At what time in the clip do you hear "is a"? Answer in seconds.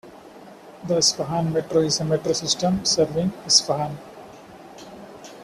1.81-2.05